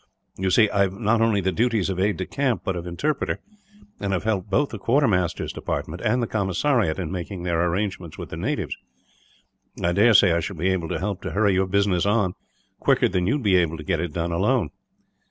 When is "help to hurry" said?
10.97-11.53